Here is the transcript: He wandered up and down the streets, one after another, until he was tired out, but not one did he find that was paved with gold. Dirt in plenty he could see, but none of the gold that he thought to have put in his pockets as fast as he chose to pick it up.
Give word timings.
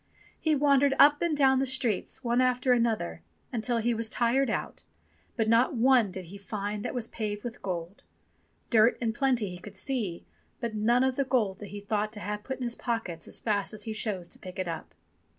He 0.39 0.55
wandered 0.55 0.95
up 0.97 1.21
and 1.21 1.37
down 1.37 1.59
the 1.59 1.67
streets, 1.67 2.23
one 2.23 2.41
after 2.41 2.73
another, 2.73 3.21
until 3.53 3.77
he 3.77 3.93
was 3.93 4.09
tired 4.09 4.49
out, 4.49 4.81
but 5.37 5.47
not 5.47 5.75
one 5.75 6.09
did 6.09 6.23
he 6.25 6.39
find 6.39 6.83
that 6.83 6.95
was 6.95 7.05
paved 7.05 7.43
with 7.43 7.61
gold. 7.61 8.01
Dirt 8.71 8.97
in 8.99 9.13
plenty 9.13 9.51
he 9.51 9.59
could 9.59 9.77
see, 9.77 10.25
but 10.59 10.73
none 10.73 11.03
of 11.03 11.17
the 11.17 11.23
gold 11.23 11.59
that 11.59 11.67
he 11.67 11.79
thought 11.79 12.11
to 12.13 12.19
have 12.19 12.43
put 12.43 12.57
in 12.57 12.63
his 12.63 12.73
pockets 12.73 13.27
as 13.27 13.39
fast 13.39 13.75
as 13.75 13.83
he 13.83 13.93
chose 13.93 14.27
to 14.29 14.39
pick 14.39 14.57
it 14.57 14.67
up. 14.67 14.95